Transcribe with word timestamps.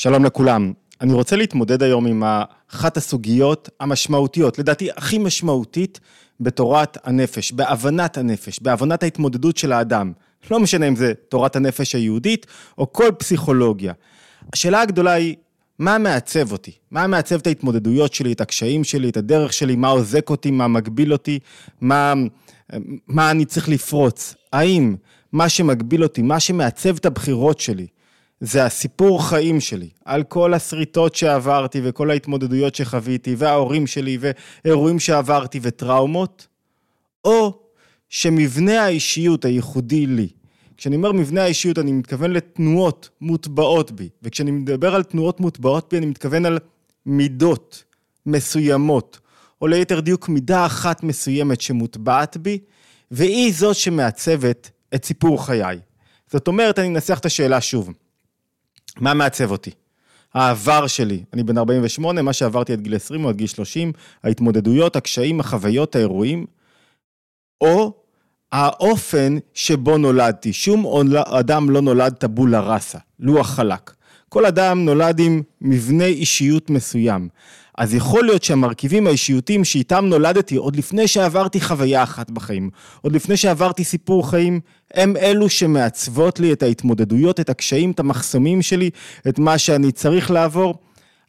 שלום 0.00 0.24
לכולם. 0.24 0.72
אני 1.00 1.12
רוצה 1.12 1.36
להתמודד 1.36 1.82
היום 1.82 2.06
עם 2.06 2.22
אחת 2.72 2.96
הסוגיות 2.96 3.68
המשמעותיות, 3.80 4.58
לדעתי 4.58 4.88
הכי 4.96 5.18
משמעותית 5.18 6.00
בתורת 6.40 6.98
הנפש, 7.04 7.52
בהבנת 7.52 8.18
הנפש, 8.18 8.60
בהבנת 8.62 9.02
ההתמודדות 9.02 9.56
של 9.56 9.72
האדם. 9.72 10.12
לא 10.50 10.60
משנה 10.60 10.88
אם 10.88 10.96
זה 10.96 11.12
תורת 11.28 11.56
הנפש 11.56 11.94
היהודית 11.94 12.46
או 12.78 12.92
כל 12.92 13.08
פסיכולוגיה. 13.18 13.92
השאלה 14.52 14.80
הגדולה 14.80 15.12
היא, 15.12 15.36
מה 15.78 15.98
מעצב 15.98 16.52
אותי? 16.52 16.72
מה 16.90 17.06
מעצב 17.06 17.36
את 17.36 17.46
ההתמודדויות 17.46 18.14
שלי, 18.14 18.32
את 18.32 18.40
הקשיים 18.40 18.84
שלי, 18.84 19.08
את 19.08 19.16
הדרך 19.16 19.52
שלי, 19.52 19.76
מה 19.76 19.88
עוזק 19.88 20.30
אותי, 20.30 20.50
מה 20.50 20.68
מגביל 20.68 21.12
אותי, 21.12 21.38
מה, 21.80 22.14
מה 23.08 23.30
אני 23.30 23.44
צריך 23.44 23.68
לפרוץ? 23.68 24.34
האם 24.52 24.96
מה 25.32 25.48
שמגביל 25.48 26.02
אותי, 26.02 26.22
מה 26.22 26.40
שמעצב 26.40 26.96
את 26.96 27.06
הבחירות 27.06 27.60
שלי, 27.60 27.86
זה 28.40 28.64
הסיפור 28.64 29.28
חיים 29.28 29.60
שלי, 29.60 29.88
על 30.04 30.22
כל 30.22 30.54
השריטות 30.54 31.14
שעברתי 31.14 31.80
וכל 31.84 32.10
ההתמודדויות 32.10 32.74
שחוויתי, 32.74 33.34
וההורים 33.38 33.86
שלי, 33.86 34.18
ואירועים 34.20 34.98
שעברתי 34.98 35.60
וטראומות, 35.62 36.46
או 37.24 37.58
שמבנה 38.08 38.82
האישיות 38.82 39.44
הייחודי 39.44 40.06
לי, 40.06 40.28
כשאני 40.76 40.96
אומר 40.96 41.12
מבנה 41.12 41.42
האישיות, 41.42 41.78
אני 41.78 41.92
מתכוון 41.92 42.30
לתנועות 42.30 43.08
מוטבעות 43.20 43.92
בי, 43.92 44.08
וכשאני 44.22 44.50
מדבר 44.50 44.94
על 44.94 45.02
תנועות 45.02 45.40
מוטבעות 45.40 45.86
בי, 45.90 45.98
אני 45.98 46.06
מתכוון 46.06 46.46
על 46.46 46.58
מידות 47.06 47.84
מסוימות, 48.26 49.18
או 49.62 49.66
ליתר 49.66 50.00
דיוק 50.00 50.28
מידה 50.28 50.66
אחת 50.66 51.02
מסוימת 51.02 51.60
שמוטבעת 51.60 52.36
בי, 52.36 52.58
והיא 53.10 53.52
זאת 53.54 53.76
שמעצבת 53.76 54.70
את 54.94 55.04
סיפור 55.04 55.46
חיי. 55.46 55.78
זאת 56.32 56.48
אומרת, 56.48 56.78
אני 56.78 56.88
אנסח 56.88 57.18
את 57.18 57.26
השאלה 57.26 57.60
שוב. 57.60 57.90
מה 59.00 59.14
מעצב 59.14 59.50
אותי? 59.50 59.70
העבר 60.34 60.86
שלי, 60.86 61.24
אני 61.32 61.42
בן 61.42 61.58
48, 61.58 62.22
מה 62.22 62.32
שעברתי 62.32 62.72
עד 62.72 62.80
גיל 62.80 62.96
20 62.96 63.24
או 63.24 63.28
עד 63.28 63.36
גיל 63.36 63.46
30, 63.46 63.92
ההתמודדויות, 64.24 64.96
הקשיים, 64.96 65.40
החוויות, 65.40 65.96
האירועים, 65.96 66.46
או 67.60 67.92
האופן 68.52 69.36
שבו 69.54 69.98
נולדתי. 69.98 70.52
שום 70.52 70.86
אדם 71.26 71.70
לא 71.70 71.82
נולד 71.82 72.12
טבולה 72.12 72.60
ראסה, 72.60 72.98
לוח 73.18 73.50
חלק. 73.50 73.94
כל 74.28 74.46
אדם 74.46 74.84
נולד 74.84 75.18
עם 75.18 75.42
מבנה 75.60 76.04
אישיות 76.04 76.70
מסוים. 76.70 77.28
אז 77.80 77.94
יכול 77.94 78.24
להיות 78.24 78.42
שהמרכיבים 78.42 79.06
האישיותיים 79.06 79.64
שאיתם 79.64 80.04
נולדתי 80.04 80.56
עוד 80.56 80.76
לפני 80.76 81.08
שעברתי 81.08 81.60
חוויה 81.60 82.02
אחת 82.02 82.30
בחיים, 82.30 82.70
עוד 83.02 83.12
לפני 83.12 83.36
שעברתי 83.36 83.84
סיפור 83.84 84.30
חיים, 84.30 84.60
הם 84.94 85.16
אלו 85.16 85.48
שמעצבות 85.48 86.40
לי 86.40 86.52
את 86.52 86.62
ההתמודדויות, 86.62 87.40
את 87.40 87.50
הקשיים, 87.50 87.90
את 87.90 88.00
המחסומים 88.00 88.62
שלי, 88.62 88.90
את 89.28 89.38
מה 89.38 89.58
שאני 89.58 89.92
צריך 89.92 90.30
לעבור. 90.30 90.74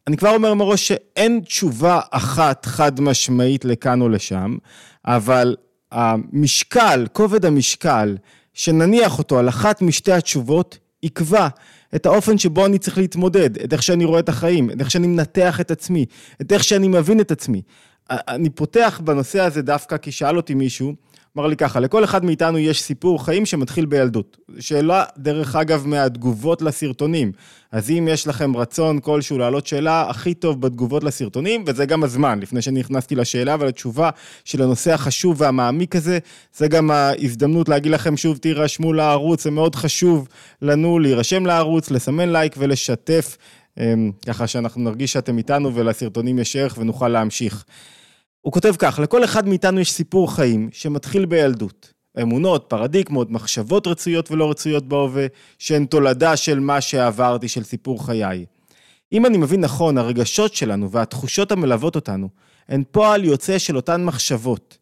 אני 0.06 0.16
כבר 0.16 0.34
אומר 0.34 0.54
מראש 0.54 0.88
שאין 0.88 1.40
תשובה 1.44 2.00
אחת 2.10 2.66
חד 2.66 3.00
משמעית 3.00 3.64
לכאן 3.64 4.00
או 4.00 4.08
לשם, 4.08 4.56
אבל 5.04 5.56
המשקל, 5.92 7.06
כובד 7.12 7.44
המשקל, 7.44 8.16
שנניח 8.54 9.18
אותו 9.18 9.38
על 9.38 9.48
אחת 9.48 9.82
משתי 9.82 10.12
התשובות, 10.12 10.78
יקבע 11.02 11.48
את 11.94 12.06
האופן 12.06 12.38
שבו 12.38 12.66
אני 12.66 12.78
צריך 12.78 12.98
להתמודד, 12.98 13.58
את 13.58 13.72
איך 13.72 13.82
שאני 13.82 14.04
רואה 14.04 14.20
את 14.20 14.28
החיים, 14.28 14.70
את 14.70 14.80
איך 14.80 14.90
שאני 14.90 15.06
מנתח 15.06 15.60
את 15.60 15.70
עצמי, 15.70 16.06
את 16.40 16.52
איך 16.52 16.64
שאני 16.64 16.88
מבין 16.88 17.20
את 17.20 17.30
עצמי. 17.30 17.62
אני 18.10 18.50
פותח 18.50 19.00
בנושא 19.04 19.40
הזה 19.40 19.62
דווקא 19.62 19.96
כי 19.96 20.12
שאל 20.12 20.36
אותי 20.36 20.54
מישהו, 20.54 20.94
אמר 21.36 21.46
לי 21.46 21.56
ככה, 21.56 21.80
לכל 21.80 22.04
אחד 22.04 22.24
מאיתנו 22.24 22.58
יש 22.58 22.82
סיפור 22.82 23.24
חיים 23.24 23.46
שמתחיל 23.46 23.86
בילדות. 23.86 24.36
שאלה, 24.58 25.04
דרך 25.18 25.56
אגב, 25.56 25.86
מהתגובות 25.86 26.62
לסרטונים. 26.62 27.32
אז 27.72 27.90
אם 27.90 28.08
יש 28.10 28.26
לכם 28.26 28.56
רצון 28.56 29.00
כלשהו 29.00 29.38
להעלות 29.38 29.66
שאלה, 29.66 30.10
הכי 30.10 30.34
טוב 30.34 30.60
בתגובות 30.60 31.04
לסרטונים, 31.04 31.64
וזה 31.66 31.86
גם 31.86 32.04
הזמן, 32.04 32.40
לפני 32.40 32.62
שנכנסתי 32.62 33.14
לשאלה 33.14 33.56
ולתשובה 33.60 34.10
של 34.44 34.62
הנושא 34.62 34.92
החשוב 34.92 35.40
והמעמיק 35.40 35.96
הזה, 35.96 36.18
זה 36.56 36.68
גם 36.68 36.90
ההזדמנות 36.90 37.68
להגיד 37.68 37.92
לכם 37.92 38.16
שוב, 38.16 38.36
תירשמו 38.36 38.92
לערוץ, 38.92 39.44
זה 39.44 39.50
מאוד 39.50 39.74
חשוב 39.74 40.28
לנו 40.62 40.98
להירשם 40.98 41.46
לערוץ, 41.46 41.90
לסמן 41.90 42.32
לייק 42.32 42.54
ולשתף, 42.58 43.36
אמ, 43.78 44.12
ככה 44.26 44.46
שאנחנו 44.46 44.80
נרגיש 44.80 45.12
שאתם 45.12 45.38
איתנו 45.38 45.74
ולסרטונים 45.74 46.38
יש 46.38 46.56
ערך 46.56 46.78
ונוכל 46.78 47.08
להמשיך. 47.08 47.64
הוא 48.42 48.52
כותב 48.52 48.74
כך, 48.78 48.98
לכל 49.02 49.24
אחד 49.24 49.48
מאיתנו 49.48 49.80
יש 49.80 49.92
סיפור 49.92 50.34
חיים 50.34 50.68
שמתחיל 50.72 51.26
בילדות. 51.26 51.92
אמונות, 52.22 52.64
פרדיגמות, 52.68 53.30
מחשבות 53.30 53.86
רצויות 53.86 54.30
ולא 54.30 54.50
רצויות 54.50 54.88
בהווה, 54.88 55.26
שהן 55.58 55.84
תולדה 55.84 56.36
של 56.36 56.60
מה 56.60 56.80
שעברתי, 56.80 57.48
של 57.48 57.62
סיפור 57.62 58.06
חיי. 58.06 58.44
אם 59.12 59.26
אני 59.26 59.38
מבין 59.38 59.60
נכון, 59.60 59.98
הרגשות 59.98 60.54
שלנו 60.54 60.90
והתחושות 60.90 61.52
המלוות 61.52 61.96
אותנו, 61.96 62.28
הן 62.68 62.82
פועל 62.90 63.24
יוצא 63.24 63.58
של 63.58 63.76
אותן 63.76 64.04
מחשבות, 64.04 64.78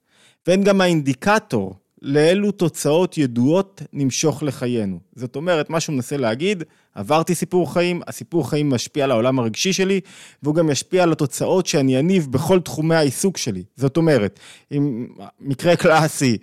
והן 0.46 0.62
גם 0.62 0.80
האינדיקטור 0.80 1.74
לאילו 2.02 2.50
תוצאות 2.50 3.18
ידועות 3.18 3.82
נמשוך 3.92 4.42
לחיינו. 4.42 4.98
זאת 5.14 5.36
אומרת, 5.36 5.70
מה 5.70 5.80
שהוא 5.80 5.94
מנסה 5.94 6.16
להגיד, 6.16 6.64
עברתי 6.94 7.34
סיפור 7.34 7.72
חיים, 7.72 8.00
הסיפור 8.06 8.50
חיים 8.50 8.70
משפיע 8.70 9.04
על 9.04 9.10
העולם 9.10 9.38
הרגשי 9.38 9.72
שלי, 9.72 10.00
והוא 10.42 10.54
גם 10.54 10.70
ישפיע 10.70 11.02
על 11.02 11.12
התוצאות 11.12 11.66
שאני 11.66 11.98
אניב 11.98 12.26
בכל 12.30 12.60
תחומי 12.60 12.94
העיסוק 12.94 13.36
שלי. 13.36 13.62
זאת 13.76 13.96
אומרת, 13.96 14.38
אם 14.72 15.06
מקרה 15.40 15.76
קלאסי, 15.76 16.38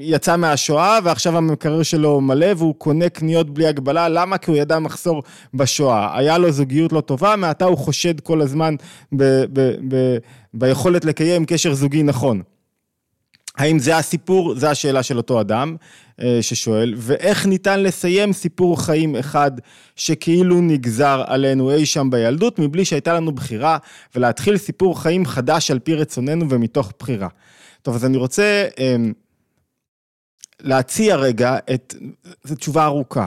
יצא 0.00 0.36
מהשואה 0.36 0.98
ועכשיו 1.04 1.36
המקרר 1.36 1.82
שלו 1.82 2.20
מלא 2.20 2.46
והוא 2.56 2.74
קונה 2.74 3.08
קניות 3.08 3.50
בלי 3.50 3.66
הגבלה, 3.66 4.08
למה? 4.08 4.38
כי 4.38 4.50
הוא 4.50 4.58
ידע 4.58 4.78
מחסור 4.78 5.22
בשואה. 5.54 6.18
היה 6.18 6.38
לו 6.38 6.52
זוגיות 6.52 6.92
לא 6.92 7.00
טובה, 7.00 7.36
מעתה 7.36 7.64
הוא 7.64 7.78
חושד 7.78 8.20
כל 8.20 8.40
הזמן 8.40 8.74
ב- 9.12 9.44
ב- 9.52 9.76
ב- 9.88 10.16
ביכולת 10.54 11.04
לקיים 11.04 11.44
קשר 11.44 11.74
זוגי 11.74 12.02
נכון. 12.02 12.42
האם 13.56 13.78
זה 13.78 13.96
הסיפור? 13.96 14.54
זו 14.54 14.66
השאלה 14.66 15.02
של 15.02 15.16
אותו 15.16 15.40
אדם 15.40 15.76
אה, 16.20 16.38
ששואל, 16.40 16.94
ואיך 16.96 17.46
ניתן 17.46 17.82
לסיים 17.82 18.32
סיפור 18.32 18.82
חיים 18.82 19.16
אחד 19.16 19.50
שכאילו 19.96 20.60
נגזר 20.60 21.24
עלינו 21.26 21.74
אי 21.74 21.86
שם 21.86 22.10
בילדות, 22.10 22.58
מבלי 22.58 22.84
שהייתה 22.84 23.14
לנו 23.14 23.32
בחירה, 23.32 23.78
ולהתחיל 24.14 24.56
סיפור 24.56 25.02
חיים 25.02 25.26
חדש 25.26 25.70
על 25.70 25.78
פי 25.78 25.94
רצוננו 25.94 26.50
ומתוך 26.50 26.92
בחירה. 26.98 27.28
טוב, 27.82 27.94
אז 27.94 28.04
אני 28.04 28.16
רוצה 28.16 28.66
אה, 28.78 28.96
להציע 30.60 31.16
רגע 31.16 31.56
את, 31.74 31.94
זו 32.44 32.54
תשובה 32.54 32.84
ארוכה, 32.84 33.26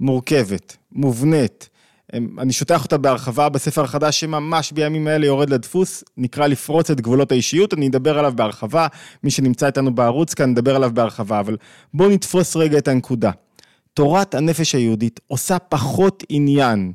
מורכבת, 0.00 0.76
מובנית, 0.92 1.68
אני 2.14 2.52
שוטח 2.52 2.84
אותה 2.84 2.98
בהרחבה 2.98 3.48
בספר 3.48 3.84
החדש 3.84 4.20
שממש 4.20 4.72
בימים 4.72 5.06
האלה 5.06 5.26
יורד 5.26 5.50
לדפוס, 5.50 6.04
נקרא 6.16 6.46
לפרוץ 6.46 6.90
את 6.90 7.00
גבולות 7.00 7.32
האישיות, 7.32 7.74
אני 7.74 7.88
אדבר 7.88 8.18
עליו 8.18 8.32
בהרחבה, 8.36 8.86
מי 9.24 9.30
שנמצא 9.30 9.66
איתנו 9.66 9.94
בערוץ 9.94 10.34
כאן 10.34 10.50
נדבר 10.50 10.76
עליו 10.76 10.90
בהרחבה, 10.94 11.40
אבל 11.40 11.56
בואו 11.94 12.08
נתפוס 12.08 12.56
רגע 12.56 12.78
את 12.78 12.88
הנקודה. 12.88 13.30
תורת 13.94 14.34
הנפש 14.34 14.74
היהודית 14.74 15.20
עושה 15.26 15.58
פחות 15.58 16.24
עניין 16.28 16.92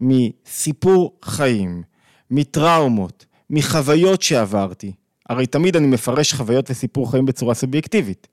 מסיפור 0.00 1.18
חיים, 1.24 1.82
מטראומות, 2.30 3.26
מחוויות 3.50 4.22
שעברתי. 4.22 4.92
הרי 5.28 5.46
תמיד 5.46 5.76
אני 5.76 5.86
מפרש 5.86 6.34
חוויות 6.34 6.70
וסיפור 6.70 7.10
חיים 7.10 7.26
בצורה 7.26 7.54
סובייקטיבית. 7.54 8.28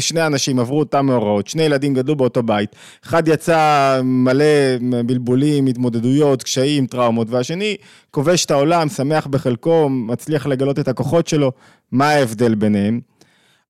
שני 0.00 0.26
אנשים 0.26 0.58
עברו 0.58 0.78
אותם 0.78 1.06
מאורעות, 1.06 1.46
שני 1.46 1.62
ילדים 1.62 1.94
גדלו 1.94 2.16
באותו 2.16 2.42
בית, 2.42 2.76
אחד 3.04 3.28
יצא 3.28 4.00
מלא 4.04 4.44
בלבולים, 5.06 5.66
התמודדויות, 5.66 6.42
קשיים, 6.42 6.86
טראומות, 6.86 7.30
והשני 7.30 7.76
כובש 8.10 8.44
את 8.44 8.50
העולם, 8.50 8.88
שמח 8.88 9.26
בחלקו, 9.26 9.88
מצליח 9.88 10.46
לגלות 10.46 10.78
את 10.78 10.88
הכוחות 10.88 11.26
שלו, 11.26 11.52
מה 11.92 12.08
ההבדל 12.08 12.54
ביניהם? 12.54 13.00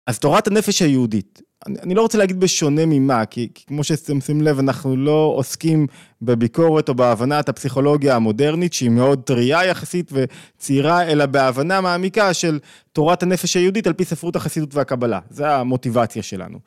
אז 0.07 0.19
תורת 0.19 0.47
הנפש 0.47 0.83
היהודית, 0.83 1.43
אני, 1.67 1.77
אני 1.83 1.95
לא 1.95 2.03
רוצה 2.03 2.19
להגיד 2.19 2.41
בשונה 2.41 2.87
ממה, 2.87 3.27
כי, 3.27 3.49
כי 3.55 3.67
כמו 3.67 3.85
שאתם 3.85 4.21
שמים 4.21 4.43
לב, 4.43 4.59
אנחנו 4.59 4.97
לא 4.97 5.33
עוסקים 5.37 5.87
בביקורת 6.23 6.89
או 6.89 6.95
בהבנת 6.95 7.49
הפסיכולוגיה 7.49 8.17
המודרנית, 8.17 8.73
שהיא 8.73 8.91
מאוד 8.91 9.23
טריה 9.23 9.65
יחסית 9.65 10.13
וצעירה, 10.13 11.03
אלא 11.03 11.27
בהבנה 11.27 11.81
מעמיקה 11.81 12.35
של 12.35 12.59
תורת 12.93 13.23
הנפש 13.23 13.57
היהודית 13.57 13.87
על 13.87 13.93
פי 13.93 14.05
ספרות 14.05 14.37
החסידות 14.37 14.75
והקבלה. 14.75 15.21
זה 15.31 15.51
המוטיבציה 15.51 16.23
שלנו. 16.23 16.59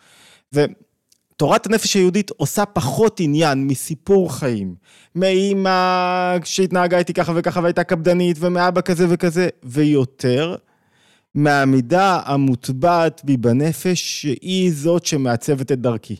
ותורת 0.53 1.65
הנפש 1.65 1.93
היהודית 1.93 2.31
עושה 2.37 2.65
פחות 2.65 3.19
עניין 3.19 3.67
מסיפור 3.67 4.33
חיים, 4.33 4.75
מאמא 5.15 6.37
שהתנהגה 6.43 6.97
איתי 6.97 7.13
ככה 7.13 7.33
וככה 7.35 7.59
והייתה 7.59 7.83
קפדנית, 7.83 8.37
ומאבא 8.39 8.81
כזה 8.81 9.05
וכזה, 9.09 9.49
ויותר. 9.63 10.55
מהמידה 11.35 12.21
המוטבעת 12.25 13.21
בי 13.23 13.37
בנפש, 13.37 14.21
שהיא 14.21 14.71
זאת 14.73 15.05
שמעצבת 15.05 15.71
את 15.71 15.81
דרכי. 15.81 16.15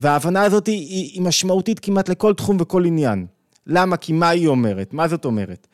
וההבנה 0.00 0.42
הזאת 0.42 0.66
היא, 0.66 1.10
היא 1.14 1.22
משמעותית 1.22 1.78
כמעט 1.78 2.08
לכל 2.08 2.34
תחום 2.34 2.56
וכל 2.60 2.84
עניין. 2.84 3.26
למה? 3.66 3.96
כי 3.96 4.12
מה 4.12 4.28
היא 4.28 4.48
אומרת? 4.48 4.92
מה 4.92 5.08
זאת 5.08 5.24
אומרת? 5.24 5.66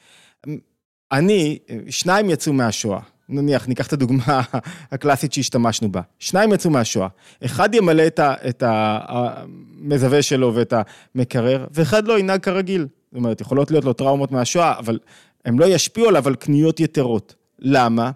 אני, 1.12 1.58
שניים 1.90 2.30
יצאו 2.30 2.52
מהשואה. 2.52 3.00
נניח, 3.28 3.68
ניקח 3.68 3.86
את 3.86 3.92
הדוגמה 3.92 4.42
הקלאסית 4.92 5.32
שהשתמשנו 5.32 5.92
בה. 5.92 6.00
שניים 6.18 6.52
יצאו 6.52 6.70
מהשואה. 6.70 7.08
אחד 7.44 7.74
ימלא 7.74 8.02
את 8.48 8.62
המזווה 8.66 10.22
שלו 10.22 10.54
ואת 10.54 10.74
המקרר, 11.14 11.66
ואחד 11.70 12.08
לא 12.08 12.18
ינהג 12.18 12.40
כרגיל. 12.40 12.80
זאת 12.82 13.16
אומרת, 13.16 13.40
יכולות 13.40 13.70
להיות 13.70 13.84
לו 13.84 13.92
טראומות 13.92 14.32
מהשואה, 14.32 14.78
אבל 14.78 14.98
הם 15.44 15.58
לא 15.58 15.64
ישפיעו 15.64 16.08
עליו 16.08 16.28
על 16.28 16.34
קניות 16.34 16.80
יתרות. 16.80 17.34
למה? 17.58 18.10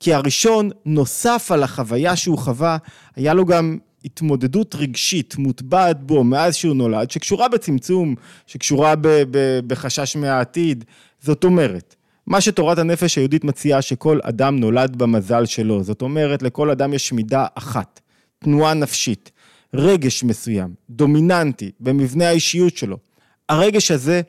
כי 0.00 0.14
הראשון, 0.14 0.70
נוסף 0.84 1.48
על 1.50 1.62
החוויה 1.62 2.16
שהוא 2.16 2.38
חווה, 2.38 2.76
היה 3.16 3.34
לו 3.34 3.44
גם 3.44 3.78
התמודדות 4.04 4.74
רגשית 4.74 5.36
מוטבעת 5.36 6.02
בו 6.02 6.24
מאז 6.24 6.54
שהוא 6.54 6.76
נולד, 6.76 7.10
שקשורה 7.10 7.48
בצמצום, 7.48 8.14
שקשורה 8.46 8.96
ב- 8.96 9.08
ב- 9.30 9.60
בחשש 9.66 10.16
מהעתיד. 10.16 10.84
זאת 11.20 11.44
אומרת, 11.44 11.94
מה 12.26 12.40
שתורת 12.40 12.78
הנפש 12.78 13.18
היהודית 13.18 13.44
מציעה 13.44 13.82
שכל 13.82 14.18
אדם 14.22 14.56
נולד 14.60 14.96
במזל 14.96 15.46
שלו. 15.46 15.82
זאת 15.82 16.02
אומרת, 16.02 16.42
לכל 16.42 16.70
אדם 16.70 16.92
יש 16.92 17.12
מידה 17.12 17.46
אחת, 17.54 18.00
תנועה 18.38 18.74
נפשית, 18.74 19.30
רגש 19.74 20.24
מסוים, 20.24 20.74
דומיננטי, 20.90 21.70
במבנה 21.80 22.28
האישיות 22.28 22.76
שלו. 22.76 22.96
הרגש 23.48 23.90
הזה 23.90 24.22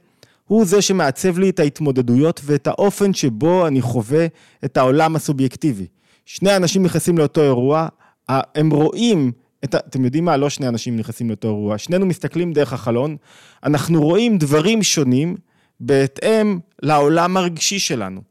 הוא 0.48 0.66
זה 0.66 0.82
שמעצב 0.82 1.40
לי 1.40 1.50
את 1.50 1.60
ההתמודדויות 1.60 2.42
ואת 2.44 2.68
האופן 2.68 3.14
שבו 3.14 3.68
אני 3.68 3.82
חווה 3.82 4.28
את 4.66 4.78
העולם 4.78 5.16
הסובייקטיבי. 5.16 5.86
שני 6.26 6.56
אנשים 6.56 6.84
נכנסים 6.84 7.18
לאותו 7.18 7.44
אירוע, 7.44 7.88
הם 8.30 8.70
רואים 8.70 9.32
את 9.64 9.76
ה... 9.76 9.78
אתם 9.78 10.06
יודעים 10.06 10.26
מה? 10.26 10.38
לא 10.38 10.50
שני 10.50 10.68
אנשים 10.68 10.98
נכנסים 10.98 11.30
לאותו 11.30 11.48
אירוע, 11.48 11.78
שנינו 11.78 12.06
מסתכלים 12.06 12.54
דרך 12.54 12.74
החלון, 12.74 13.18
אנחנו 13.64 14.02
רואים 14.02 14.38
דברים 14.38 14.84
שונים 14.84 15.36
בהתאם 15.80 16.60
לעולם 16.82 17.38
הרגשי 17.38 17.80
שלנו, 17.80 18.22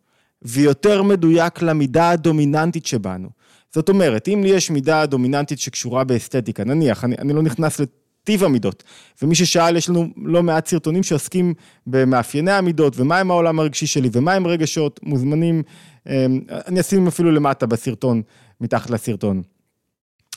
ויותר 0.42 1.02
מדויק 1.02 1.62
למידה 1.62 2.10
הדומיננטית 2.10 2.86
שבנו. 2.86 3.28
זאת 3.74 3.88
אומרת, 3.88 4.28
אם 4.28 4.42
לי 4.42 4.48
יש 4.48 4.70
מידה 4.70 5.06
דומיננטית 5.06 5.58
שקשורה 5.58 6.04
באסתטיקה, 6.04 6.64
נניח, 6.64 7.04
אני, 7.04 7.14
אני 7.18 7.32
לא 7.32 7.42
נכנס 7.42 7.80
טיב 8.26 8.44
המידות. 8.44 8.82
ומי 9.22 9.34
ששאל, 9.34 9.76
יש 9.76 9.88
לנו 9.88 10.08
לא 10.16 10.42
מעט 10.42 10.66
סרטונים 10.66 11.02
שעוסקים 11.02 11.54
במאפייני 11.86 12.52
המידות, 12.52 13.00
ומהם 13.00 13.30
העולם 13.30 13.58
הרגשי 13.58 13.86
שלי, 13.86 14.08
ומהם 14.12 14.46
רגשות, 14.46 15.00
מוזמנים, 15.02 15.62
אמ, 16.08 16.40
אני 16.66 16.80
אשים 16.80 17.06
אפילו 17.06 17.30
למטה 17.30 17.66
בסרטון, 17.66 18.22
מתחת 18.60 18.90
לסרטון. 18.90 19.42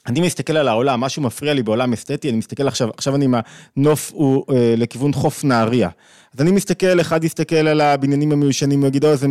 אני 0.09 0.21
מסתכל 0.21 0.57
על 0.57 0.67
העולם, 0.67 0.99
משהו 0.99 1.21
מפריע 1.21 1.53
לי 1.53 1.63
בעולם 1.63 1.93
אסתטי, 1.93 2.29
אני 2.29 2.37
מסתכל 2.37 2.67
עכשיו, 2.67 2.89
עכשיו 2.97 3.15
אני 3.15 3.25
עם 3.25 3.35
הנוף 3.77 4.11
הוא 4.13 4.45
אה, 4.53 4.73
לכיוון 4.77 5.13
חוף 5.13 5.43
נהריה. 5.43 5.89
אז 6.33 6.41
אני 6.41 6.51
מסתכל, 6.51 7.01
אחד 7.01 7.23
יסתכל 7.23 7.55
על 7.55 7.81
הבניינים 7.81 8.31
המיושנים, 8.31 8.79
הוא 8.79 8.87
יגיד, 8.87 9.05
אוי, 9.05 9.17
זה 9.17 9.27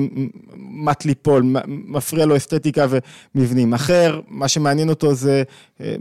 מט 0.56 1.04
ליפול, 1.04 1.42
מפריע 1.66 2.26
לו 2.26 2.36
אסתטיקה 2.36 2.86
ומבנים. 3.34 3.74
אחר, 3.74 4.20
מה 4.28 4.48
שמעניין 4.48 4.88
אותו 4.88 5.14
זה 5.14 5.42
אה, 5.80 5.94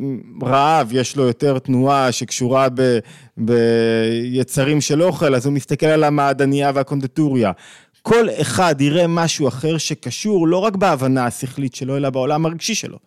רעב, 0.43 0.89
יש 0.91 1.15
לו 1.15 1.23
יותר 1.23 1.59
תנועה 1.59 2.11
שקשורה 2.11 2.67
ב, 2.73 2.99
ביצרים 3.37 4.81
של 4.81 5.03
אוכל, 5.03 5.35
אז 5.35 5.45
הוא 5.45 5.53
מסתכל 5.53 5.85
על 5.85 6.03
המעדניה 6.03 6.71
והקונדטוריה. 6.73 7.51
כל 8.01 8.27
אחד 8.41 8.81
יראה 8.81 9.07
משהו 9.07 9.47
אחר 9.47 9.77
שקשור 9.77 10.47
לא 10.47 10.57
רק 10.57 10.75
בהבנה 10.75 11.25
השכלית 11.25 11.75
שלו, 11.75 11.97
אלא 11.97 12.09
בעולם 12.09 12.45
הרגשי 12.45 12.75
שלו. 12.75 12.97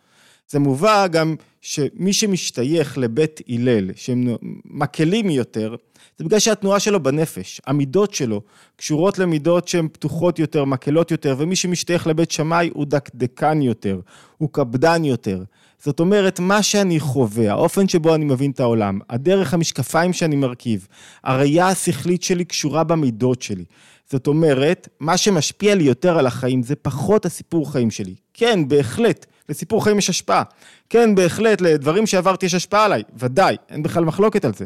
זה 0.49 0.58
מובא 0.58 1.06
גם 1.06 1.34
שמי 1.61 2.12
שמשתייך 2.12 2.99
לבית 2.99 3.41
הלל, 3.49 3.91
שהם 3.97 4.37
מקלים 4.65 5.31
יותר, 5.31 5.77
זה 6.19 6.25
בגלל 6.25 6.39
שהתנועה 6.39 6.81
שלו 6.81 7.03
בנפש, 7.03 7.61
המידות 7.67 8.15
שלו 8.15 8.43
קשורות 8.77 9.19
למידות 9.19 9.69
שהן 9.69 9.89
פתוחות 9.93 10.39
יותר, 10.39 10.65
מקלות 10.65 11.11
יותר, 11.11 11.35
ומי 11.39 11.57
שמשתייך 11.57 12.07
לבית 12.07 12.31
שמאי 12.31 12.71
הוא 12.75 12.87
דקדקן 12.87 13.62
יותר, 13.62 14.01
הוא 14.39 14.49
קפדן 14.53 15.05
יותר. 15.05 15.43
זאת 15.85 16.01
אומרת, 16.01 16.41
מה 16.41 16.62
שאני 16.62 17.01
חווה, 17.01 17.51
האופן 17.51 17.89
שבו 17.89 18.15
אני 18.15 18.25
מבין 18.25 18.51
את 18.51 18.61
העולם, 18.61 18.99
הדרך 19.11 19.55
המשקפיים 19.55 20.13
שאני 20.13 20.37
מרכיב, 20.37 20.87
הראייה 21.25 21.69
השכלית 21.69 22.23
שלי 22.23 22.45
קשורה 22.45 22.85
במידות 22.85 23.43
שלי. 23.43 23.65
זאת 24.11 24.27
אומרת, 24.27 24.89
מה 25.01 25.17
שמשפיע 25.17 25.75
לי 25.75 25.85
יותר 25.85 26.19
על 26.19 26.27
החיים 26.27 26.62
זה 26.62 26.77
פחות 26.77 27.27
הסיפור 27.27 27.73
חיים 27.73 27.91
שלי. 27.91 28.15
כן, 28.35 28.69
בהחלט, 28.69 29.27
לסיפור 29.49 29.85
חיים 29.85 29.99
יש 29.99 30.11
השפעה. 30.11 30.43
כן, 30.89 31.15
בהחלט, 31.15 31.61
לדברים 31.61 32.07
שעברתי 32.07 32.47
יש 32.47 32.55
השפעה 32.55 32.85
עליי, 32.85 33.03
ודאי, 33.17 33.57
אין 33.69 33.83
בכלל 33.83 34.05
מחלוקת 34.05 34.45
על 34.45 34.55
זה. 34.55 34.65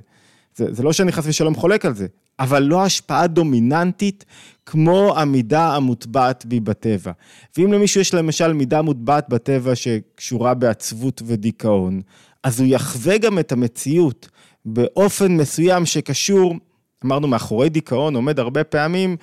זה, 0.57 0.67
זה 0.71 0.83
לא 0.83 0.93
שאני 0.93 1.13
חס 1.13 1.25
ושלום 1.27 1.55
חולק 1.55 1.85
על 1.85 1.95
זה, 1.95 2.07
אבל 2.39 2.63
לא 2.63 2.85
השפעה 2.85 3.27
דומיננטית 3.27 4.25
כמו 4.67 5.19
המידה 5.19 5.77
המוטבעת 5.77 6.47
בי 6.47 6.61
בטבע. 6.61 7.13
ואם 7.57 7.73
למישהו 7.73 8.01
יש 8.01 8.15
למשל 8.15 8.53
מידה 8.53 8.83
מוטבעת 8.83 9.29
בטבע 9.29 9.75
שקשורה 9.75 10.55
בעצבות 10.55 11.23
ודיכאון, 11.27 12.01
אז 12.43 12.61
הוא 12.61 12.69
יחווה 12.69 13.19
גם 13.19 13.39
את 13.39 13.53
המציאות 13.53 14.29
באופן 14.65 15.37
מסוים 15.37 15.87
שקשור, 15.87 16.55
אמרנו, 17.05 17.29
מאחורי 17.29 17.69
דיכאון 17.69 18.15
עומד 18.15 18.39
הרבה 18.39 18.65
פעמים 18.65 19.17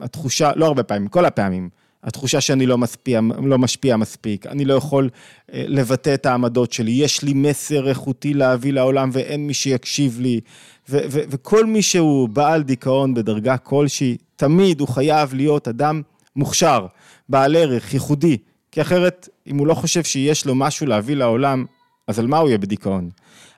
התחושה, 0.00 0.50
לא 0.56 0.66
הרבה 0.66 0.82
פעמים, 0.82 1.08
כל 1.08 1.24
הפעמים, 1.24 1.68
התחושה 2.04 2.40
שאני 2.40 2.66
לא 2.66 2.78
משפיע, 2.78 3.20
לא 3.44 3.58
משפיע 3.58 3.96
מספיק, 3.96 4.46
אני 4.46 4.64
לא 4.64 4.74
יכול 4.74 5.10
אה, 5.52 5.64
לבטא 5.66 6.14
את 6.14 6.26
העמדות 6.26 6.72
שלי, 6.72 6.90
יש 6.90 7.22
לי 7.22 7.32
מסר 7.34 7.88
איכותי 7.88 8.34
להביא 8.34 8.72
לעולם 8.72 9.10
ואין 9.12 9.46
מי 9.46 9.54
שיקשיב 9.54 10.20
לי, 10.20 10.40
ו- 10.88 10.98
ו- 11.10 11.22
וכל 11.30 11.66
מי 11.66 11.82
שהוא 11.82 12.28
בעל 12.28 12.62
דיכאון 12.62 13.14
בדרגה 13.14 13.56
כלשהי, 13.56 14.16
תמיד 14.36 14.80
הוא 14.80 14.88
חייב 14.88 15.34
להיות 15.34 15.68
אדם 15.68 16.02
מוכשר, 16.36 16.86
בעל 17.28 17.56
ערך, 17.56 17.94
ייחודי, 17.94 18.36
כי 18.72 18.80
אחרת, 18.80 19.28
אם 19.46 19.58
הוא 19.58 19.66
לא 19.66 19.74
חושב 19.74 20.04
שיש 20.04 20.46
לו 20.46 20.54
משהו 20.54 20.86
להביא 20.86 21.16
לעולם, 21.16 21.64
אז 22.06 22.18
על 22.18 22.26
מה 22.26 22.38
הוא 22.38 22.48
יהיה 22.48 22.58
בדיכאון? 22.58 23.10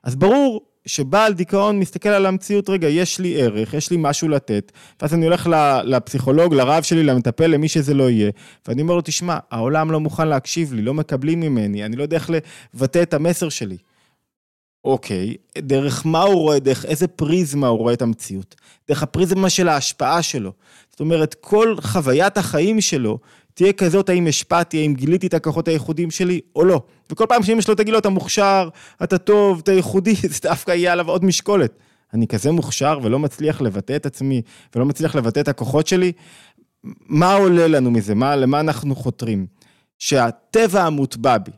אז 0.02 0.16
ברור 0.16 0.60
שבעל 0.86 1.32
דיכאון 1.32 1.78
מסתכל 1.78 2.08
על 2.08 2.26
המציאות, 2.26 2.68
רגע, 2.68 2.88
יש 2.88 3.18
לי 3.18 3.42
ערך, 3.42 3.74
יש 3.74 3.90
לי 3.90 3.96
משהו 4.00 4.28
לתת, 4.28 4.72
ואז 5.02 5.14
אני 5.14 5.24
הולך 5.24 5.48
לפסיכולוג, 5.84 6.54
לרב 6.54 6.82
שלי, 6.82 7.02
למטפל, 7.02 7.46
למי 7.46 7.68
שזה 7.68 7.94
לא 7.94 8.10
יהיה, 8.10 8.30
ואני 8.68 8.82
אומר 8.82 8.94
לו, 8.94 9.00
תשמע, 9.04 9.38
העולם 9.50 9.90
לא 9.90 10.00
מוכן 10.00 10.28
להקשיב 10.28 10.72
לי, 10.72 10.82
לא 10.82 10.94
מקבלים 10.94 11.40
ממני, 11.40 11.84
אני 11.84 11.96
לא 11.96 12.02
יודע 12.02 12.16
איך 12.16 12.30
לבטא 12.74 13.02
את 13.02 13.14
המסר 13.14 13.48
שלי. 13.48 13.76
אוקיי, 14.84 15.34
דרך 15.58 16.06
מה 16.06 16.22
הוא 16.22 16.34
רואה, 16.34 16.58
דרך 16.58 16.84
איזה 16.84 17.08
פריזמה 17.08 17.66
הוא 17.66 17.78
רואה 17.78 17.94
את 17.94 18.02
המציאות? 18.02 18.54
דרך 18.88 19.02
הפריזמה 19.02 19.50
של 19.50 19.68
ההשפעה 19.68 20.22
שלו. 20.22 20.52
זאת 20.90 21.00
אומרת, 21.00 21.34
כל 21.40 21.76
חוויית 21.80 22.38
החיים 22.38 22.80
שלו 22.80 23.18
תהיה 23.54 23.72
כזאת, 23.72 24.08
האם 24.08 24.26
השפעתי, 24.26 24.78
האם 24.78 24.94
גיליתי 24.94 25.26
את 25.26 25.34
הכוחות 25.34 25.68
הייחודיים 25.68 26.10
שלי 26.10 26.40
או 26.56 26.64
לא. 26.64 26.82
וכל 27.10 27.24
פעם 27.28 27.42
שאמא 27.42 27.60
שלו 27.60 27.74
תגיד 27.74 27.92
לו, 27.92 27.98
אתה 27.98 28.08
מוכשר, 28.08 28.68
אתה 29.02 29.18
טוב, 29.18 29.60
אתה 29.62 29.72
ייחודי, 29.72 30.14
זה 30.32 30.38
דווקא 30.42 30.70
יהיה 30.70 30.92
עליו 30.92 31.08
עוד 31.08 31.24
משקולת. 31.24 31.78
אני 32.14 32.26
כזה 32.26 32.52
מוכשר 32.52 32.98
ולא 33.02 33.18
מצליח 33.18 33.60
לבטא 33.60 33.96
את 33.96 34.06
עצמי, 34.06 34.42
ולא 34.74 34.84
מצליח 34.84 35.14
לבטא 35.14 35.40
את 35.40 35.48
הכוחות 35.48 35.86
שלי, 35.86 36.12
מה 37.06 37.34
עולה 37.34 37.68
לנו 37.68 37.90
מזה? 37.90 38.14
מה, 38.14 38.36
למה 38.36 38.60
אנחנו 38.60 38.96
חותרים? 38.96 39.46
שהטבע 39.98 40.82
המוטבע 40.82 41.38
בי, 41.38 41.50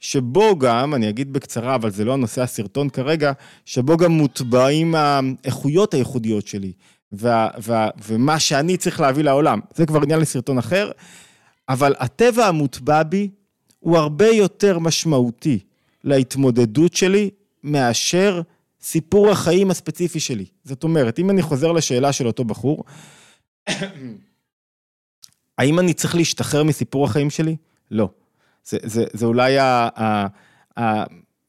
שבו 0.00 0.58
גם, 0.58 0.94
אני 0.94 1.08
אגיד 1.08 1.32
בקצרה, 1.32 1.74
אבל 1.74 1.90
זה 1.90 2.04
לא 2.04 2.12
הנושא 2.12 2.42
הסרטון 2.42 2.88
כרגע, 2.88 3.32
שבו 3.64 3.96
גם 3.96 4.12
מוטבעים 4.12 4.94
האיכויות 4.94 5.94
הייחודיות 5.94 6.46
שלי, 6.46 6.72
וה, 7.12 7.48
וה, 7.58 7.88
ומה 8.08 8.38
שאני 8.38 8.76
צריך 8.76 9.00
להביא 9.00 9.24
לעולם. 9.24 9.60
זה 9.74 9.86
כבר 9.86 10.02
עניין 10.02 10.20
לסרטון 10.20 10.58
אחר, 10.58 10.90
אבל 11.68 11.94
הטבע 11.98 12.46
המוטבע 12.46 13.02
בי 13.02 13.30
הוא 13.78 13.98
הרבה 13.98 14.28
יותר 14.28 14.78
משמעותי 14.78 15.58
להתמודדות 16.04 16.94
שלי 16.94 17.30
מאשר 17.62 18.42
סיפור 18.80 19.30
החיים 19.30 19.70
הספציפי 19.70 20.20
שלי. 20.20 20.44
זאת 20.64 20.84
אומרת, 20.84 21.18
אם 21.18 21.30
אני 21.30 21.42
חוזר 21.42 21.72
לשאלה 21.72 22.12
של 22.12 22.26
אותו 22.26 22.44
בחור, 22.44 22.84
האם 25.58 25.78
אני 25.78 25.94
צריך 25.94 26.14
להשתחרר 26.14 26.62
מסיפור 26.62 27.04
החיים 27.04 27.30
שלי? 27.30 27.56
לא. 27.90 28.08
זה, 28.64 28.78
זה, 28.82 29.04
זה 29.12 29.26
אולי 29.26 29.58
ה... 29.58 29.88
ה, 29.96 30.26
ה 30.80 31.04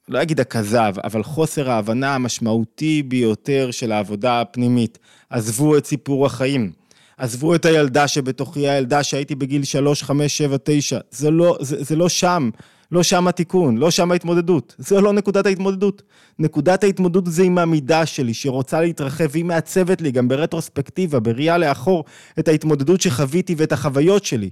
לא 0.07 0.21
אגיד 0.21 0.39
הכזב, 0.39 0.93
אבל 1.03 1.23
חוסר 1.23 1.71
ההבנה 1.71 2.15
המשמעותי 2.15 3.03
ביותר 3.03 3.71
של 3.71 3.91
העבודה 3.91 4.41
הפנימית. 4.41 4.99
עזבו 5.29 5.77
את 5.77 5.85
סיפור 5.85 6.25
החיים. 6.25 6.71
עזבו 7.17 7.55
את 7.55 7.65
הילדה 7.65 8.07
שבתוכי, 8.07 8.69
הילדה 8.69 9.03
שהייתי 9.03 9.35
בגיל 9.35 9.63
3, 9.63 10.03
5, 10.03 10.37
7, 10.37 10.57
9. 10.63 10.99
זה 11.11 11.31
לא, 11.31 11.57
זה, 11.61 11.83
זה 11.83 11.95
לא 11.95 12.09
שם. 12.09 12.49
לא 12.91 13.03
שם 13.03 13.27
התיקון, 13.27 13.77
לא 13.77 13.91
שם 13.91 14.11
ההתמודדות. 14.11 14.75
זו 14.77 15.01
לא 15.01 15.13
נקודת 15.13 15.45
ההתמודדות. 15.45 16.03
נקודת 16.39 16.83
ההתמודדות 16.83 17.25
זה 17.25 17.43
עם 17.43 17.57
המידה 17.57 18.05
שלי, 18.05 18.33
שרוצה 18.33 18.81
להתרחב, 18.81 19.25
והיא 19.31 19.45
מעצבת 19.45 20.01
לי 20.01 20.11
גם 20.11 20.27
ברטרוספקטיבה, 20.27 21.19
בראייה 21.19 21.57
לאחור, 21.57 22.05
את 22.39 22.47
ההתמודדות 22.47 23.01
שחוויתי 23.01 23.55
ואת 23.57 23.71
החוויות 23.71 24.25
שלי. 24.25 24.49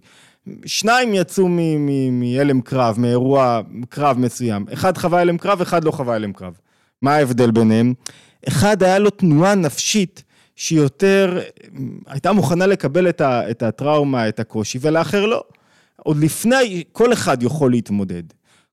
שניים 0.65 1.13
יצאו 1.13 1.47
מהלם 2.11 2.61
קרב, 2.61 2.99
מאירוע 2.99 3.61
קרב 3.89 4.17
מסוים. 4.19 4.65
אחד 4.73 4.97
חווה 4.97 5.19
הלם 5.19 5.37
קרב, 5.37 5.61
אחד 5.61 5.83
לא 5.83 5.91
חווה 5.91 6.15
הלם 6.15 6.33
קרב. 6.33 6.53
מה 7.01 7.15
ההבדל 7.15 7.51
ביניהם? 7.51 7.93
אחד 8.47 8.83
היה 8.83 8.99
לו 8.99 9.09
תנועה 9.09 9.55
נפשית 9.55 10.23
שיותר 10.55 11.39
הייתה 12.07 12.31
מוכנה 12.31 12.67
לקבל 12.67 13.09
את, 13.09 13.21
ה, 13.21 13.51
את 13.51 13.63
הטראומה, 13.63 14.29
את 14.29 14.39
הקושי, 14.39 14.79
ולאחר 14.81 15.25
לא. 15.25 15.43
עוד 15.95 16.17
לפני, 16.17 16.83
כל 16.91 17.13
אחד 17.13 17.43
יכול 17.43 17.71
להתמודד. 17.71 18.23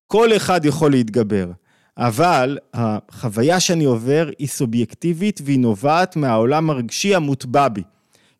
כל 0.07 0.37
אחד 0.37 0.65
יכול 0.65 0.91
להתגבר. 0.91 1.51
אבל 1.99 2.59
החוויה 2.75 3.61
שאני 3.61 3.85
עובר 3.85 4.31
היא 4.39 4.49
סובייקטיבית 4.49 5.41
והיא 5.45 5.59
נובעת 5.59 6.17
מהעולם 6.17 6.71
הרגשי 6.71 7.15
המוטבע 7.15 7.69
בי. 7.69 7.83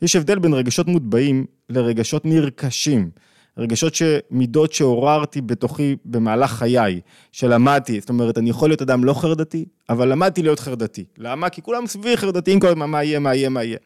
יש 0.03 0.17
הבדל 0.17 0.39
בין 0.39 0.55
רגשות 0.55 0.87
מוטבעים 0.87 1.47
לרגשות 1.69 2.25
נרכשים. 2.25 3.11
רגשות 3.59 3.95
שמידות 3.95 4.73
שעוררתי 4.73 5.41
בתוכי 5.41 5.97
במהלך 6.05 6.51
חיי, 6.51 7.01
שלמדתי, 7.33 8.01
זאת 8.01 8.09
אומרת, 8.09 8.39
אני 8.39 8.51
יכול 8.51 8.71
להיות 8.71 8.83
אדם 8.83 9.05
לא 9.05 9.15
חרדתי, 9.15 9.65
אבל 9.89 10.09
למדתי 10.13 10.43
להיות 10.43 10.61
חרדתי. 10.61 11.05
למה? 11.19 11.49
כי 11.49 11.63
כולם 11.63 11.87
סביבי 11.87 12.17
חרדתיים 12.17 12.61
כל 12.61 12.67
הזמן, 12.67 12.91
מה 12.91 13.05
יהיה, 13.05 13.19
מה 13.19 13.35
יהיה, 13.35 13.49
מה 13.49 13.65
יהיה. 13.65 13.79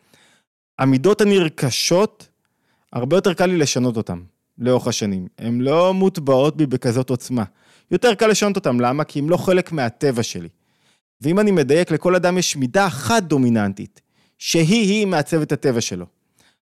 המידות 0.79 1.21
הנרכשות, 1.21 2.29
הרבה 2.93 3.17
יותר 3.17 3.35
קל 3.35 3.47
לי 3.47 3.57
לשנות 3.57 3.97
אותן 3.97 4.19
לאורך 4.59 4.87
השנים. 4.87 5.27
הן 5.39 5.61
לא 5.61 5.95
מוטבעות 5.95 6.57
בי 6.57 6.67
בכזאת 6.67 7.11
עוצמה. 7.11 7.45
יותר 7.91 8.15
קל 8.15 8.27
לשנות 8.27 8.57
אותן, 8.57 8.77
למה? 8.81 9.05
כי 9.05 9.19
הן 9.19 9.29
לא 9.29 9.37
חלק 9.37 9.73
מהטבע 9.73 10.23
שלי. 10.23 10.49
ואם 11.21 11.41
אני 11.41 11.51
מדייק, 11.51 11.91
לכל 11.91 12.15
אדם 12.15 12.39
יש 12.39 12.57
מידה 12.57 12.87
אחת 12.87 13.23
דומיננטית, 13.23 14.01
שהיא-היא 14.39 15.07
מעצבת 15.07 15.53
הטבע 15.53 15.81
שלו. 15.81 16.07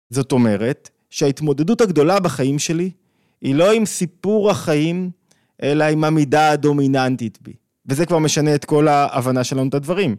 זאת 0.09 0.31
אומרת, 0.31 0.89
שההתמודדות 1.09 1.81
הגדולה 1.81 2.19
בחיים 2.19 2.59
שלי 2.59 2.89
היא 3.41 3.55
לא 3.55 3.71
עם 3.71 3.85
סיפור 3.85 4.51
החיים, 4.51 5.09
אלא 5.63 5.83
עם 5.83 6.03
המידה 6.03 6.51
הדומיננטית 6.51 7.37
בי. 7.41 7.53
וזה 7.85 8.05
כבר 8.05 8.19
משנה 8.19 8.55
את 8.55 8.65
כל 8.65 8.87
ההבנה 8.87 9.43
שלנו 9.43 9.69
את 9.69 9.73
הדברים. 9.73 10.15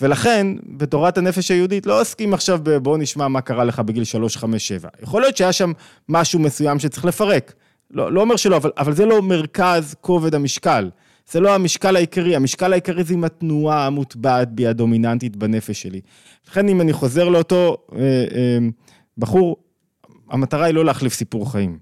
ולכן, 0.00 0.46
בתורת 0.66 1.18
הנפש 1.18 1.50
היהודית 1.50 1.86
לא 1.86 2.00
עוסקים 2.00 2.34
עכשיו 2.34 2.60
בבוא 2.62 2.98
נשמע 2.98 3.28
מה 3.28 3.40
קרה 3.40 3.64
לך 3.64 3.80
בגיל 3.80 4.04
3, 4.04 4.36
5, 4.36 4.68
7. 4.68 4.88
יכול 5.02 5.22
להיות 5.22 5.36
שהיה 5.36 5.52
שם 5.52 5.72
משהו 6.08 6.40
מסוים 6.40 6.78
שצריך 6.78 7.04
לפרק. 7.04 7.54
לא, 7.90 8.12
לא 8.12 8.20
אומר 8.20 8.36
שלא, 8.36 8.56
אבל, 8.56 8.70
אבל 8.78 8.92
זה 8.92 9.06
לא 9.06 9.22
מרכז 9.22 9.94
כובד 10.00 10.34
המשקל. 10.34 10.90
זה 11.30 11.40
לא 11.40 11.54
המשקל 11.54 11.96
העיקרי, 11.96 12.36
המשקל 12.36 12.72
העיקרי 12.72 13.04
זה 13.04 13.14
עם 13.14 13.24
התנועה 13.24 13.86
המוטבעת 13.86 14.52
בי, 14.52 14.66
הדומיננטית 14.66 15.36
בנפש 15.36 15.82
שלי. 15.82 16.00
לכן 16.48 16.68
אם 16.68 16.80
אני 16.80 16.92
חוזר 16.92 17.28
לאותו 17.28 17.76
אה, 17.92 17.98
אה, 18.00 18.58
בחור 19.18 19.56
המטרה 20.32 20.64
היא 20.66 20.74
לא 20.74 20.84
להחליף 20.84 21.14
סיפור 21.14 21.52
חיים. 21.52 21.78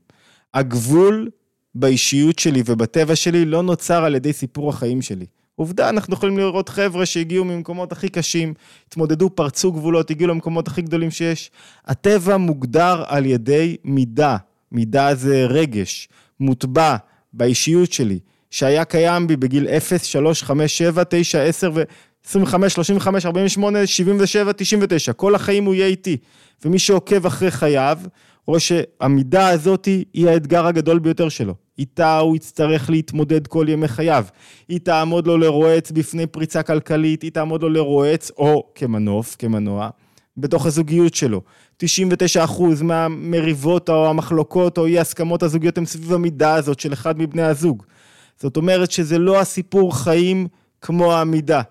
הגבול 0.55 1.31
באישיות 1.75 2.39
שלי 2.39 2.63
ובטבע 2.67 3.17
שלי 3.17 3.45
לא 3.45 3.63
נוצר 3.63 4.05
על 4.05 4.15
ידי 4.15 4.33
סיפור 4.33 4.71
החיים 4.71 5.03
שלי. 5.03 5.27
עובדה, 5.55 5.89
אנחנו 5.89 6.15
יכולים 6.15 6.39
לראות 6.39 6.69
חבר'ה 6.69 7.07
שהגיעו 7.07 7.45
ממקומות 7.45 7.93
הכי 7.93 8.09
קשים, 8.09 8.55
התמודדו, 8.89 9.31
פרצו 9.31 9.73
גבולות, 9.73 10.11
הגיעו 10.11 10.31
למקומות 10.31 10.69
הכי 10.69 10.83
גדולים 10.83 11.11
שיש. 11.11 11.51
הטבע 11.87 12.37
מוגדר 12.37 13.05
על 13.07 13.27
ידי 13.27 13.77
מידה, 13.85 14.37
מידה 14.73 15.15
זה 15.15 15.47
רגש, 15.47 16.09
מוטבע 16.41 16.97
באישיות 17.33 17.93
שלי, 17.93 18.19
שהיה 18.51 18.85
קיים 18.85 19.27
בי 19.27 19.37
בגיל 19.37 19.69
0, 19.69 20.05
3, 20.05 20.43
5, 20.43 20.79
7, 20.79 21.03
9, 21.09 21.43
10 21.43 21.71
ו... 21.75 21.83
25, 22.27 22.73
35, 22.73 23.27
48, 23.27 23.87
77, 23.87 24.53
99, 24.53 25.13
כל 25.13 25.35
החיים 25.35 25.65
הוא 25.65 25.75
יהיה 25.75 25.87
איתי. 25.87 26.17
ומי 26.65 26.79
שעוקב 26.79 27.27
אחרי 27.27 27.51
חייו, 27.51 27.99
רואה 28.47 28.61
שהמידה 28.61 29.49
הזאת 29.49 29.85
היא 29.85 30.29
האתגר 30.29 30.67
הגדול 30.67 30.99
ביותר 30.99 31.29
שלו. 31.29 31.55
איתה 31.79 32.19
הוא 32.19 32.37
יצטרך 32.37 32.91
להתמודד 32.91 33.47
כל 33.47 33.67
ימי 33.69 33.89
חייו. 33.89 34.25
היא 34.69 34.81
תעמוד 34.81 35.27
לו 35.27 35.39
לרועץ 35.39 35.91
בפני 35.91 36.27
פריצה 36.27 36.63
כלכלית, 36.63 37.23
היא 37.23 37.31
תעמוד 37.31 37.63
לו 37.63 37.69
לרועץ, 37.69 38.31
או 38.39 38.73
כמנוף, 38.75 39.37
כמנוע, 39.39 39.89
בתוך 40.37 40.67
הזוגיות 40.67 41.15
שלו. 41.15 41.41
99% 41.83 41.87
מהמריבות 42.83 43.91
או 43.91 44.11
המחלוקות 44.11 44.79
או 44.79 44.87
אי 44.87 44.99
הסכמות 44.99 45.43
הזוגיות 45.43 45.79
הן 45.79 45.85
סביב 45.87 46.13
המידה 46.13 46.55
הזאת 46.55 46.81
של 46.81 46.93
אחד 46.93 47.19
מבני 47.19 47.43
הזוג. 47.43 47.83
זאת 48.41 48.57
אומרת 48.57 48.91
שזה 48.91 49.19
לא 49.19 49.41
הסיפור 49.41 49.99
חיים 49.99 50.47
כמו 50.81 51.13
המידה. 51.13 51.63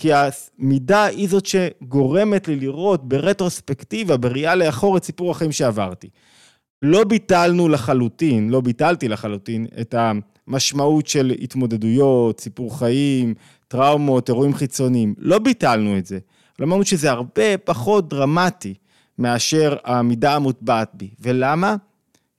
כי 0.00 0.10
המידה 0.12 1.04
היא 1.04 1.28
זאת 1.28 1.46
שגורמת 1.46 2.48
לי 2.48 2.56
לראות 2.56 3.08
ברטרוספקטיבה, 3.08 4.16
בראייה 4.16 4.54
לאחור, 4.54 4.96
את 4.96 5.04
סיפור 5.04 5.30
החיים 5.30 5.52
שעברתי. 5.52 6.08
לא 6.82 7.04
ביטלנו 7.04 7.68
לחלוטין, 7.68 8.50
לא 8.50 8.60
ביטלתי 8.60 9.08
לחלוטין 9.08 9.66
את 9.80 9.94
המשמעות 9.98 11.06
של 11.06 11.32
התמודדויות, 11.42 12.40
סיפור 12.40 12.78
חיים, 12.78 13.34
טראומות, 13.68 14.28
אירועים 14.28 14.54
חיצוניים. 14.54 15.14
לא 15.18 15.38
ביטלנו 15.38 15.98
את 15.98 16.06
זה. 16.06 16.18
אבל 16.58 16.66
אמרנו 16.66 16.84
שזה 16.84 17.10
הרבה 17.10 17.58
פחות 17.58 18.08
דרמטי 18.08 18.74
מאשר 19.18 19.76
המידה 19.84 20.34
המוטבעת 20.34 20.90
בי. 20.94 21.10
ולמה? 21.20 21.76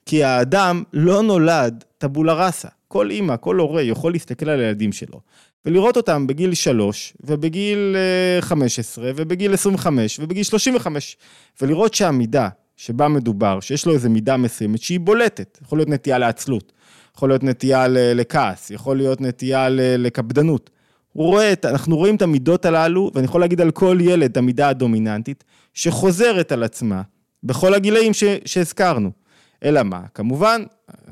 כי 0.06 0.24
האדם 0.24 0.84
לא 0.94 1.24
נולד 1.24 1.84
טבולה 1.98 2.34
ראסה. 2.34 2.70
כל 2.92 3.12
אימא, 3.12 3.36
כל 3.40 3.60
הורה 3.60 3.82
יכול 3.82 4.12
להסתכל 4.12 4.50
על 4.50 4.60
הילדים 4.60 4.92
שלו 4.92 5.20
ולראות 5.66 5.98
אותם 5.98 6.28
בגיל 6.28 6.54
3, 6.54 7.14
ובגיל 7.24 7.96
15, 8.40 9.06
אה, 9.06 9.12
ובגיל 9.16 9.54
25, 9.54 10.20
ובגיל 10.20 10.44
35, 10.44 11.18
ולראות 11.62 11.94
שהמידה 11.94 12.50
שבה 12.76 13.08
מדובר, 13.08 13.60
שיש 13.60 13.86
לו 13.86 13.94
איזו 13.94 14.10
מידה 14.10 14.38
מסוימת 14.38 14.82
שהיא 14.82 15.00
בולטת, 15.00 15.60
יכול 15.62 15.78
להיות 15.80 15.90
נטייה 15.90 16.18
לעצלות, 16.18 16.72
יכול 17.16 17.30
להיות 17.30 17.44
נטייה 17.44 17.86
לכעס, 17.90 18.72
יכול 18.72 18.98
להיות 18.98 19.22
נטייה 19.22 19.68
לקפדנות. 19.98 20.70
הוא 21.14 21.26
רואה 21.26 21.54
אנחנו 21.64 21.98
רואים 21.98 22.16
את 22.16 22.22
המידות 22.22 22.66
הללו, 22.66 23.12
ואני 23.16 23.26
יכול 23.26 23.42
להגיד 23.42 23.62
על 23.62 23.72
כל 23.72 23.98
ילד 24.02 24.32
את 24.32 24.38
המידה 24.38 24.70
הדומיננטית, 24.70 25.44
שחוזרת 25.74 26.52
על 26.52 26.64
עצמה 26.64 27.02
בכל 27.44 27.74
הגילאים 27.74 28.14
ש, 28.14 28.24
שהזכרנו. 28.46 29.21
אלא 29.64 29.84
מה? 29.84 30.02
כמובן, 30.14 30.64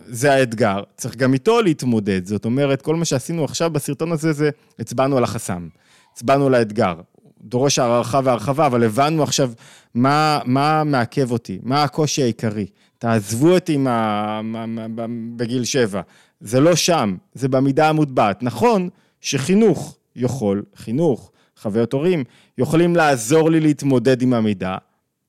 זה 0.06 0.34
האתגר, 0.34 0.84
צריך 0.98 1.16
גם 1.16 1.34
איתו 1.34 1.62
להתמודד. 1.62 2.26
זאת 2.26 2.46
אומרת, 2.46 2.82
כל 2.82 2.96
מה 2.96 3.06
שעשינו 3.06 3.46
עכשיו 3.46 3.70
בסרטון 3.70 4.12
הזה, 4.12 4.34
זה 4.34 4.50
הצבענו 4.80 5.18
על 5.18 5.24
החסם, 5.24 5.68
הצבענו 6.14 6.48
על 6.48 6.54
האתגר. 6.54 6.96
דורש 7.42 7.80
הערכה 7.80 8.20
והרחבה, 8.24 8.66
אבל 8.66 8.84
הבנו 8.84 9.24
עכשיו 9.24 9.52
מה, 9.94 10.40
מה 10.46 10.84
מעכב 10.84 11.32
אותי, 11.32 11.60
מה 11.64 11.84
הקושי 11.84 12.24
העיקרי. 12.24 12.66
תעזבו 12.98 13.54
אותי 13.54 13.78
מה, 13.78 14.42
מה, 14.42 14.66
מה, 14.66 15.06
בגיל 15.36 15.64
שבע. 15.64 16.02
זה 16.40 16.60
לא 16.60 16.76
שם, 16.76 17.16
זה 17.34 17.48
במידה 17.48 17.90
המוטבעת. 17.90 18.44
נכון 18.44 18.90
שחינוך 19.22 19.98
יכול, 20.16 20.64
חינוך, 20.76 21.32
חוויות 21.58 21.94
הורים, 21.94 22.24
יכולים 22.58 22.96
לעזור 22.96 23.52
לי 23.52 23.60
להתמודד 23.60 24.22
עם 24.22 24.34
המידה 24.34 24.78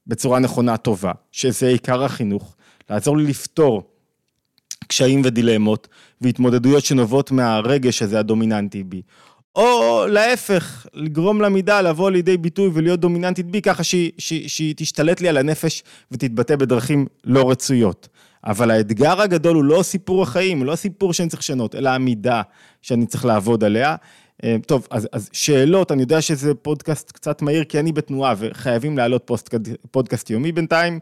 בצורה 0.07 0.39
נכונה, 0.39 0.77
טובה, 0.77 1.13
שזה 1.33 1.69
עיקר 1.69 2.05
החינוך, 2.05 2.57
לעזור 2.91 3.17
לי 3.17 3.25
לפתור 3.25 3.83
קשיים 4.87 5.23
ודילמות 5.25 5.89
והתמודדויות 6.21 6.85
שנובעות 6.85 7.31
מהרגש 7.31 8.03
הזה 8.03 8.19
הדומיננטי 8.19 8.85
בי. 8.85 9.03
או 9.57 10.05
להפך, 10.09 10.87
לגרום 10.95 11.41
למידה 11.41 11.81
לבוא 11.81 12.11
לידי 12.11 12.37
ביטוי 12.37 12.71
ולהיות 12.75 13.01
דומיננטית 13.01 13.47
בי 13.47 13.63
ככה 13.63 13.85
שהיא, 13.85 14.13
שהיא, 14.19 14.49
שהיא 14.49 14.75
תשתלט 14.77 15.21
לי 15.21 15.29
על 15.29 15.37
הנפש 15.37 15.83
ותתבטא 16.11 16.57
בדרכים 16.57 17.07
לא 17.25 17.51
רצויות. 17.51 18.09
אבל 18.45 18.71
האתגר 18.71 19.21
הגדול 19.21 19.57
הוא 19.57 19.65
לא 19.65 19.83
סיפור 19.83 20.23
החיים, 20.23 20.59
הוא 20.59 20.67
לא 20.67 20.77
סיפור 20.77 21.13
שאני 21.13 21.29
צריך 21.29 21.43
לשנות, 21.43 21.75
אלא 21.75 21.91
המידה 21.91 22.43
שאני 22.83 23.07
צריך 23.07 23.25
לעבוד 23.25 23.65
עליה. 23.65 23.97
אה, 24.45 24.57
טוב, 24.67 24.87
אז, 24.91 25.09
אז 25.13 25.31
שאלות, 25.33 25.93
אני 25.93 26.03
יודע 26.03 26.21
שזה 26.21 26.55
פודקאסט 26.55 27.13
קצת 27.13 27.43
מהיר, 27.43 27.65
כי 27.65 27.81
אני 27.81 27.93
בתנועה 27.93 28.35
וחייבים 28.39 28.99
להעלות 28.99 29.23
פוסט, 29.25 29.55
פודקאסט 29.91 30.31
יומי 30.31 30.53
בינתיים. 30.53 30.99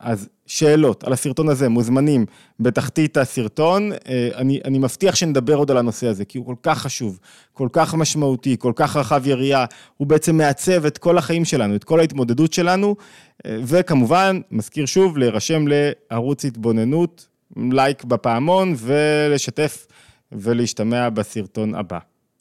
אז 0.00 0.28
שאלות 0.46 1.04
על 1.04 1.12
הסרטון 1.12 1.48
הזה 1.48 1.68
מוזמנים 1.68 2.26
בתחתית 2.60 3.16
הסרטון. 3.16 3.92
אה, 3.92 4.28
אני, 4.34 4.60
אני 4.64 4.78
מבטיח 4.78 5.14
שנדבר 5.14 5.54
עוד 5.54 5.70
על 5.70 5.76
הנושא 5.76 6.06
הזה, 6.06 6.24
כי 6.24 6.38
הוא 6.38 6.46
כל 6.46 6.54
כך 6.62 6.78
חשוב, 6.78 7.18
כל 7.52 7.68
כך 7.72 7.94
משמעותי, 7.94 8.56
כל 8.58 8.72
כך 8.76 8.96
רחב 8.96 9.26
יריעה, 9.26 9.64
הוא 9.96 10.06
בעצם 10.06 10.36
מעצב 10.36 10.86
את 10.86 10.98
כל 10.98 11.18
החיים 11.18 11.44
שלנו, 11.44 11.76
את 11.76 11.84
כל 11.84 12.00
ההתמודדות 12.00 12.52
שלנו, 12.52 12.96
אה, 13.46 13.58
וכמובן, 13.64 14.40
מזכיר 14.50 14.86
שוב, 14.86 15.18
להירשם 15.18 15.64
לערוץ 15.68 16.44
התבוננות, 16.44 17.28
לייק 17.56 18.04
בפעמון 18.04 18.74
ולשתף 18.78 19.86
ולהשתמע 20.32 21.08
בסרטון 21.08 21.74
הבא. 21.74 21.98